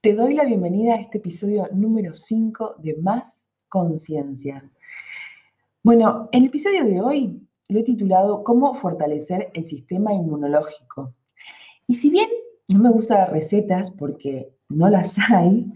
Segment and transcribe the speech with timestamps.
[0.00, 4.70] Te doy la bienvenida a este episodio número 5 de Más Conciencia.
[5.82, 11.16] Bueno, el episodio de hoy lo he titulado Cómo fortalecer el sistema inmunológico.
[11.88, 12.28] Y si bien
[12.68, 15.66] no me gustan las recetas porque no las hay,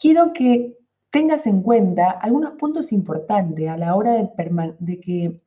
[0.00, 0.76] quiero que
[1.08, 4.28] tengas en cuenta algunos puntos importantes a la hora de,
[4.80, 5.40] de que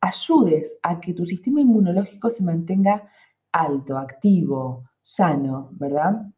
[0.00, 3.08] ayudes a que tu sistema inmunológico se mantenga
[3.52, 6.32] alto, activo, sano, ¿verdad?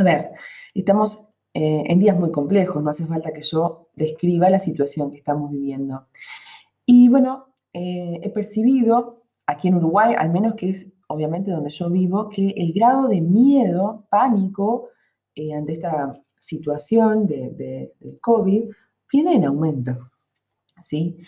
[0.00, 0.30] A ver,
[0.72, 5.18] estamos eh, en días muy complejos, no hace falta que yo describa la situación que
[5.18, 6.06] estamos viviendo.
[6.86, 11.90] Y bueno, eh, he percibido aquí en Uruguay, al menos que es obviamente donde yo
[11.90, 14.88] vivo, que el grado de miedo, pánico
[15.34, 18.70] eh, ante esta situación de, del COVID
[19.12, 20.12] viene en aumento.
[20.80, 21.18] ¿sí?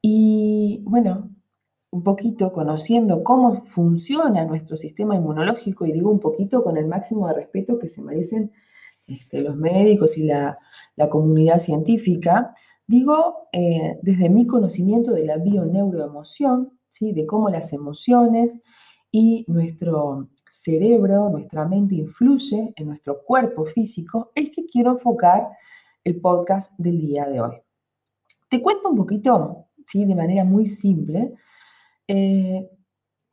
[0.00, 1.28] Y bueno,
[1.92, 7.28] un poquito conociendo cómo funciona nuestro sistema inmunológico, y digo un poquito con el máximo
[7.28, 8.50] de respeto que se merecen
[9.06, 10.58] este, los médicos y la,
[11.10, 12.54] comunidad científica,
[12.86, 17.12] digo eh, desde mi conocimiento de la bioneuroemoción, ¿sí?
[17.12, 18.62] de cómo las emociones
[19.10, 25.48] y nuestro cerebro, nuestra mente influye en nuestro cuerpo físico, es que quiero enfocar
[26.04, 27.56] el podcast del día de hoy.
[28.48, 30.04] Te cuento un poquito, ¿sí?
[30.04, 31.34] de manera muy simple,
[32.08, 32.68] eh,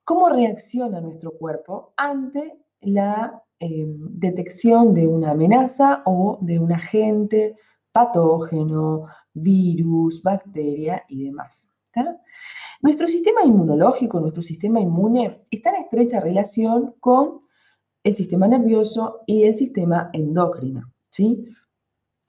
[0.04, 7.58] cómo reacciona nuestro cuerpo ante la eh, detección de una amenaza o de un agente
[7.92, 11.70] patógeno, virus, bacteria y demás.
[12.82, 17.42] Nuestro sistema inmunológico, nuestro sistema inmune, está en estrecha relación con
[18.04, 20.94] el sistema nervioso y el sistema endocrino.
[21.10, 21.46] ¿sí?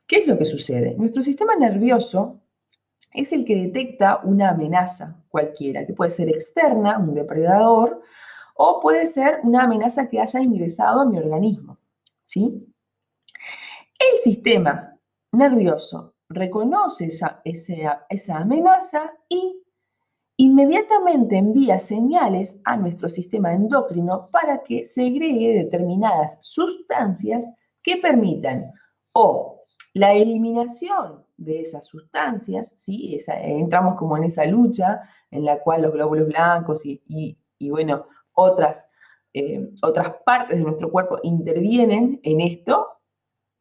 [0.08, 0.96] ¿Qué es lo que sucede?
[0.96, 2.40] Nuestro sistema nervioso
[3.12, 8.02] es el que detecta una amenaza cualquiera, que puede ser externa, un depredador,
[8.54, 11.78] o puede ser una amenaza que haya ingresado a mi organismo.
[12.24, 12.72] ¿sí?
[13.98, 14.96] El sistema
[15.32, 19.62] nervioso reconoce esa, esa amenaza y
[20.36, 27.50] inmediatamente envía señales a nuestro sistema endocrino para que segregue determinadas sustancias
[27.82, 28.72] que permitan
[29.12, 33.18] o la eliminación de esas sustancias, ¿sí?
[33.26, 37.36] entramos como en esa lucha en la cual los glóbulos blancos y,
[37.70, 38.90] bueno, otras,
[39.32, 42.86] eh, otras partes de nuestro cuerpo intervienen en esto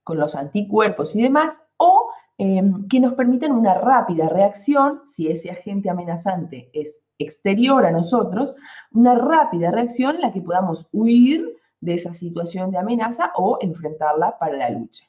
[0.03, 5.51] con los anticuerpos y demás, o em, que nos permitan una rápida reacción, si ese
[5.51, 8.55] agente amenazante es exterior a nosotros,
[8.91, 14.37] una rápida reacción en la que podamos huir de esa situación de amenaza o enfrentarla
[14.37, 15.05] para la lucha.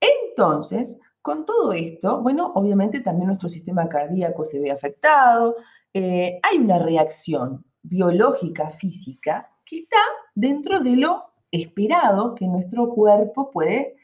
[0.00, 5.56] Entonces, con todo esto, bueno, obviamente también nuestro sistema cardíaco se ve afectado,
[5.92, 9.98] eh, hay una reacción biológica, física, que está
[10.34, 13.96] dentro de lo esperado que nuestro cuerpo puede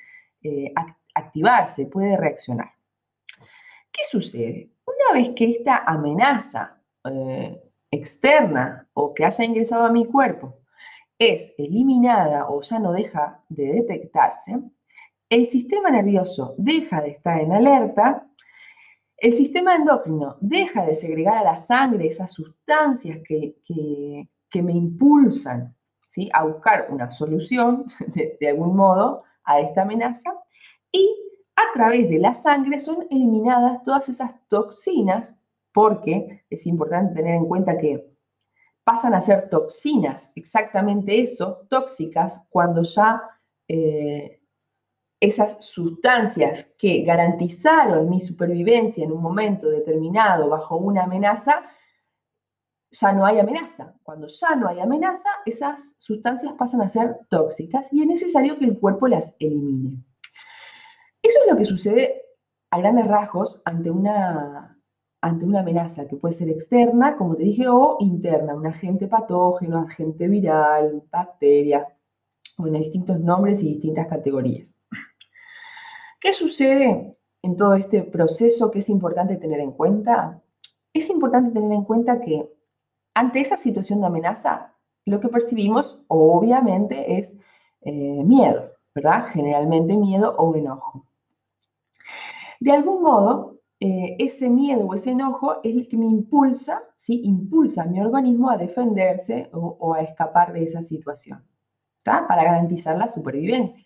[0.42, 0.72] eh,
[1.14, 2.72] activarse, puede reaccionar.
[3.90, 4.70] ¿Qué sucede?
[4.84, 10.58] Una vez que esta amenaza eh, externa o que haya ingresado a mi cuerpo
[11.18, 14.58] es eliminada o ya no deja de detectarse,
[15.28, 18.26] el sistema nervioso deja de estar en alerta,
[19.16, 23.56] el sistema endocrino deja de segregar a la sangre esas sustancias que,
[24.62, 26.30] me impulsan ¿sí?
[26.32, 30.32] a buscar una solución de, de algún modo a esta amenaza
[30.90, 31.14] y
[31.54, 35.38] a través de la sangre son eliminadas todas esas toxinas
[35.72, 38.16] porque es importante tener en cuenta que
[38.82, 43.20] pasan a ser toxinas, exactamente eso, tóxicas, cuando ya
[43.68, 44.40] eh,
[45.20, 51.64] esas sustancias que garantizaron mi supervivencia en un momento determinado bajo una amenaza,
[52.90, 53.94] ya no hay amenaza.
[54.02, 58.66] Cuando ya no hay amenaza, esas sustancias pasan a ser tóxicas y es necesario que
[58.66, 60.04] el cuerpo las elimine.
[61.22, 62.22] Eso es lo que sucede
[62.70, 64.78] a grandes rasgos ante una,
[65.20, 69.78] ante una amenaza que puede ser externa, como te dije, o interna, un agente patógeno,
[69.78, 71.88] agente viral, bacteria,
[72.58, 74.84] bueno, distintos nombres y distintas categorías.
[76.20, 80.42] ¿Qué sucede en todo este proceso que es importante tener en cuenta?
[80.92, 82.52] Es importante tener en cuenta que
[83.14, 84.74] ante esa situación de amenaza,
[85.04, 87.38] lo que percibimos obviamente es
[87.82, 89.26] eh, miedo, ¿verdad?
[89.28, 91.06] Generalmente miedo o enojo.
[92.60, 97.20] De algún modo, eh, ese miedo o ese enojo es el que me impulsa, ¿sí?
[97.24, 101.44] Impulsa a mi organismo a defenderse o a escapar de esa situación
[102.06, 103.85] para garantizar la supervivencia.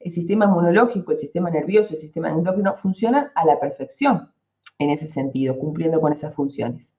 [0.00, 4.32] El sistema inmunológico, el sistema nervioso, el sistema endocrino funcionan a la perfección
[4.78, 6.96] en ese sentido, cumpliendo con esas funciones.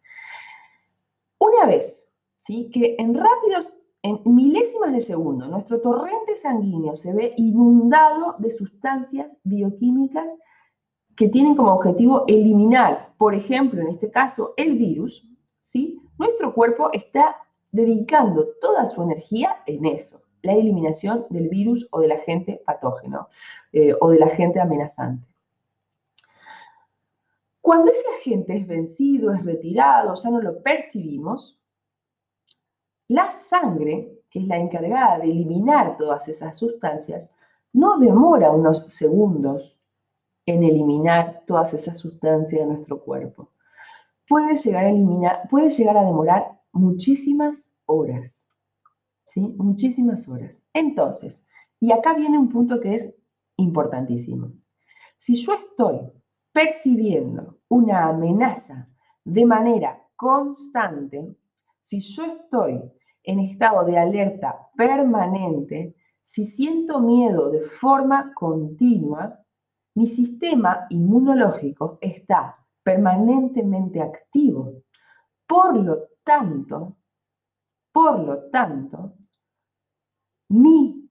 [1.40, 2.70] Una vez ¿sí?
[2.72, 9.38] que en rápidos en milésimas de segundo, nuestro torrente sanguíneo se ve inundado de sustancias
[9.44, 10.38] bioquímicas
[11.16, 15.28] que tienen como objetivo eliminar, por ejemplo, en este caso, el virus,
[15.60, 16.02] ¿sí?
[16.18, 17.36] Nuestro cuerpo está
[17.72, 23.28] dedicando toda su energía en eso, la eliminación del virus o del agente patógeno
[23.72, 25.28] eh, o del agente amenazante.
[27.62, 31.60] Cuando ese agente es vencido, es retirado, ya no lo percibimos,
[33.08, 37.32] la sangre, que es la encargada de eliminar todas esas sustancias,
[37.74, 39.78] no demora unos segundos
[40.46, 43.50] en eliminar todas esas sustancias de nuestro cuerpo.
[44.28, 48.48] Puede llegar a eliminar, puede llegar a demorar muchísimas horas.
[49.40, 50.68] Muchísimas horas.
[50.74, 51.48] Entonces,
[51.80, 53.20] y acá viene un punto que es
[53.58, 54.52] importantísimo.
[55.18, 56.00] Si yo estoy
[56.52, 58.88] percibiendo una amenaza
[59.24, 61.36] de manera constante,
[61.80, 62.82] si yo estoy
[63.24, 69.40] en estado de alerta permanente, si siento miedo de forma continua,
[69.96, 74.84] mi sistema inmunológico está permanentemente activo.
[75.48, 76.98] Por lo tanto,
[77.92, 79.16] por lo tanto,
[80.52, 81.10] mi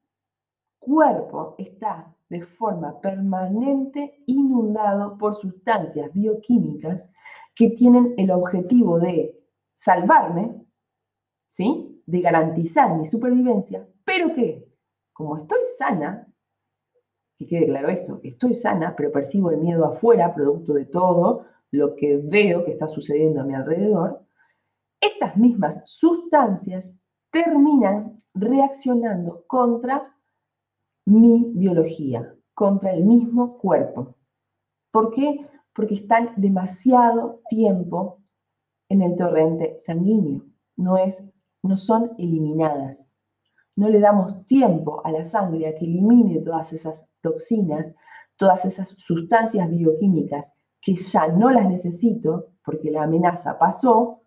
[0.79, 7.11] cuerpo está de forma permanente inundado por sustancias bioquímicas
[7.55, 9.35] que tienen el objetivo de
[9.75, 10.63] salvarme,
[11.47, 12.03] ¿sí?
[12.07, 14.69] de garantizar mi supervivencia, pero que,
[15.13, 16.27] como estoy sana,
[17.39, 21.97] que quede claro esto, estoy sana, pero percibo el miedo afuera, producto de todo lo
[21.97, 24.23] que veo que está sucediendo a mi alrededor,
[25.01, 26.95] estas mismas sustancias
[27.31, 30.17] terminan reaccionando contra
[31.07, 34.17] mi biología, contra el mismo cuerpo.
[34.91, 35.47] ¿Por qué?
[35.73, 38.23] Porque están demasiado tiempo
[38.89, 40.45] en el torrente sanguíneo.
[40.77, 41.25] No es
[41.63, 43.19] no son eliminadas.
[43.77, 47.95] No le damos tiempo a la sangre a que elimine todas esas toxinas,
[48.37, 54.20] todas esas sustancias bioquímicas que ya no las necesito porque la amenaza pasó,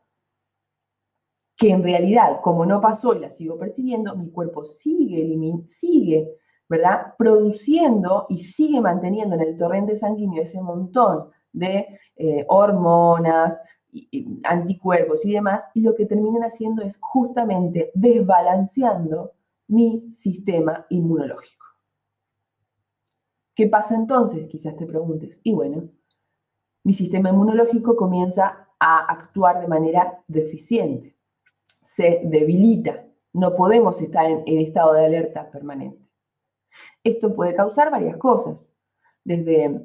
[1.64, 5.34] que en realidad, como no pasó y la sigo percibiendo, mi cuerpo sigue,
[5.68, 6.30] sigue
[6.68, 7.14] ¿verdad?
[7.18, 13.58] produciendo y sigue manteniendo en el torrente sanguíneo ese montón de eh, hormonas,
[14.44, 19.32] anticuerpos y demás, y lo que terminan haciendo es justamente desbalanceando
[19.70, 21.66] mi sistema inmunológico.
[23.56, 24.50] ¿Qué pasa entonces?
[24.50, 25.40] Quizás te preguntes.
[25.44, 25.90] Y bueno,
[26.84, 31.13] mi sistema inmunológico comienza a actuar de manera deficiente,
[31.84, 36.08] se debilita, no podemos estar en, estado de alerta permanente.
[37.04, 38.72] Esto puede causar varias cosas,
[39.24, 39.82] desde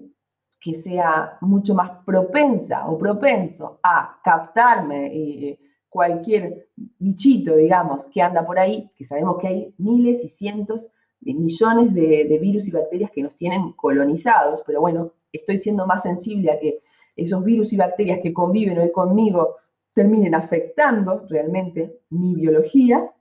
[0.61, 5.59] que sea mucho más propensa o propenso a captarme eh,
[5.89, 6.69] cualquier
[6.99, 11.95] bichito, digamos, que anda por ahí, que sabemos que hay miles y cientos de millones
[11.95, 16.61] de virus y bacterias que nos tienen colonizados, pero bueno, estoy siendo más sensible a
[16.61, 16.81] que
[17.17, 19.57] esos virus y bacterias que conviven hoy conmigo
[19.99, 23.13] terminen afectando realmente mi biología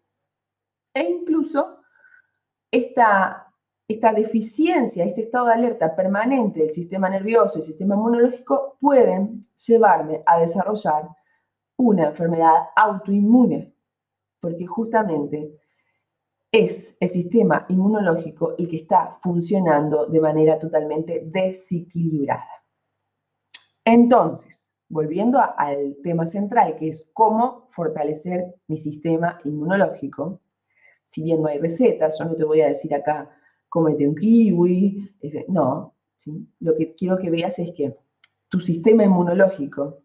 [0.94, 1.80] e incluso
[2.70, 3.48] esta
[3.88, 10.22] esta deficiencia, este estado de alerta permanente del sistema nervioso y sistema inmunológico pueden llevarme
[10.26, 11.08] a desarrollar
[11.78, 13.74] una enfermedad autoinmune,
[14.40, 15.58] porque justamente
[16.52, 22.66] es el sistema inmunológico el que está funcionando de manera totalmente desequilibrada.
[23.84, 30.42] Entonces, volviendo al tema central, que es cómo fortalecer mi sistema inmunológico,
[31.04, 33.30] si bien no hay recetas, yo no te voy a decir acá
[33.70, 35.16] cómete un kiwi.
[35.48, 35.96] No,
[36.60, 37.96] lo que quiero que veas es que
[38.50, 40.04] tu sistema inmunológico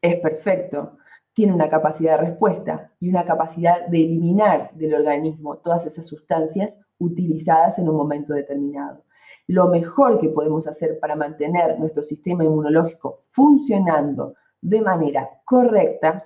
[0.00, 0.98] es perfecto,
[1.32, 6.80] tiene una capacidad de respuesta y una capacidad de eliminar del organismo todas esas sustancias
[6.98, 9.04] utilizadas en un momento determinado.
[9.48, 16.24] Lo mejor que podemos hacer para mantener nuestro sistema inmunológico funcionando de manera correcta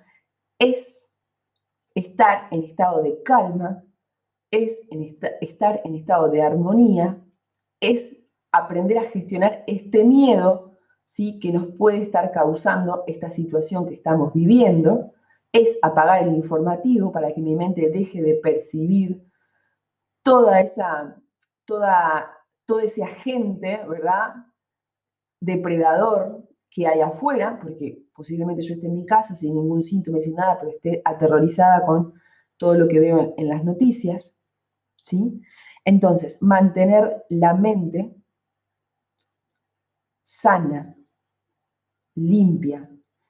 [0.58, 1.08] es
[1.94, 3.84] estar en estado de calma,
[4.50, 4.82] es
[5.40, 7.18] estar en estado de armonía,
[7.80, 8.16] es
[8.50, 10.72] aprender a gestionar este miedo
[11.04, 11.38] ¿sí?
[11.40, 15.12] que nos puede estar causando esta situación que estamos viviendo,
[15.52, 19.22] es apagar el informativo para que mi mente deje de percibir
[20.22, 21.20] toda esa,
[21.64, 22.30] toda,
[22.66, 24.34] todo ese agente, ¿verdad?
[25.40, 30.34] Depredador que hay afuera, porque posiblemente yo esté en mi casa sin ningún síntoma, sin
[30.34, 32.14] nada, pero esté aterrorizada con
[32.56, 34.36] todo lo que veo en las noticias.
[35.02, 35.42] ¿sí?
[35.84, 38.14] Entonces, mantener la mente
[40.22, 40.96] sana,
[42.14, 42.88] limpia,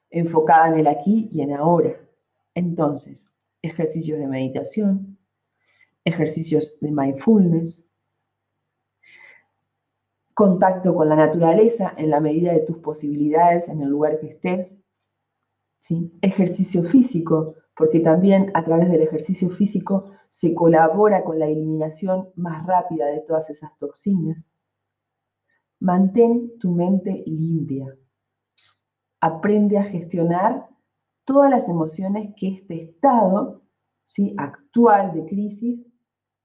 [0.09, 1.99] enfocada en el aquí y en ahora.
[2.53, 5.17] Entonces, ejercicios de meditación,
[6.05, 7.82] ejercicios de mindfulness,
[10.33, 14.81] contacto con la naturaleza en la medida de tus posibilidades en el lugar que estés,
[15.79, 16.11] ¿sí?
[16.21, 22.65] ejercicio físico, porque también a través del ejercicio físico se colabora con la eliminación más
[22.65, 24.49] rápida de todas esas toxinas.
[25.79, 27.95] Mantén tu mente limpia.
[29.19, 30.67] Aprende a gestionar
[31.25, 33.61] todas las emociones que este estado
[34.03, 34.33] ¿sí?
[34.37, 35.89] actual de crisis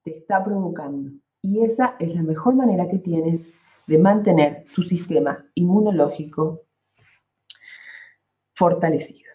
[0.02, 1.10] te está provocando.
[1.40, 3.48] Y esa es la mejor manera que tienes
[3.88, 6.66] de mantener tu sistema inmunológico
[8.54, 9.27] fortalecido.